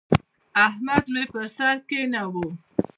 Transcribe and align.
احمد 0.65 1.03
مې 1.13 1.23
پر 1.31 1.45
سر 1.55 1.75
کېناوو. 1.87 2.45